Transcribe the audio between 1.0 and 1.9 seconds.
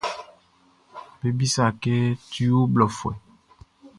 Be bisât